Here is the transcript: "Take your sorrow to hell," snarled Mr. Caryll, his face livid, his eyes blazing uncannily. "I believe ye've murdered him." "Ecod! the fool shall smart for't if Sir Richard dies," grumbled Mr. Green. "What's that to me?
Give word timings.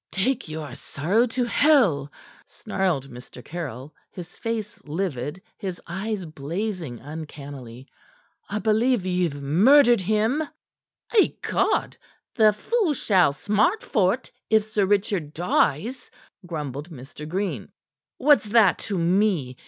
"Take 0.11 0.49
your 0.49 0.73
sorrow 0.73 1.27
to 1.27 1.43
hell," 1.43 2.11
snarled 2.47 3.11
Mr. 3.11 3.45
Caryll, 3.45 3.93
his 4.09 4.35
face 4.35 4.83
livid, 4.83 5.43
his 5.59 5.79
eyes 5.85 6.25
blazing 6.25 6.97
uncannily. 6.99 7.87
"I 8.49 8.57
believe 8.57 9.05
ye've 9.05 9.39
murdered 9.39 10.01
him." 10.01 10.41
"Ecod! 11.15 11.97
the 12.33 12.51
fool 12.51 12.95
shall 12.95 13.31
smart 13.31 13.83
for't 13.83 14.31
if 14.49 14.63
Sir 14.63 14.87
Richard 14.87 15.35
dies," 15.35 16.09
grumbled 16.47 16.89
Mr. 16.89 17.29
Green. 17.29 17.71
"What's 18.17 18.45
that 18.45 18.79
to 18.89 18.97
me? 18.97 19.55